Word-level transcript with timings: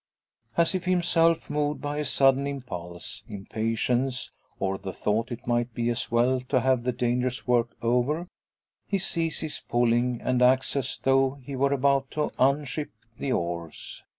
As 0.57 0.73
if 0.73 0.85
himself 0.85 1.47
moved 1.47 1.79
by 1.79 1.97
a 1.99 2.05
sudden 2.05 2.47
impulse 2.47 3.21
impatience, 3.27 4.31
or 4.57 4.79
the 4.79 4.91
thought 4.93 5.31
it 5.31 5.45
might 5.45 5.75
be 5.75 5.89
as 5.89 6.09
well 6.09 6.41
to 6.49 6.61
have 6.61 6.81
the 6.81 6.91
dangerous 6.91 7.45
work 7.45 7.75
over 7.83 8.25
he 8.87 8.97
ceases 8.97 9.61
pulling, 9.69 10.19
and 10.19 10.41
acts 10.41 10.75
as 10.75 10.97
though 11.03 11.35
he 11.43 11.55
were 11.55 11.71
about 11.71 12.09
to 12.17 12.31
unship 12.39 12.89
the 13.19 13.31
oars. 13.31 14.03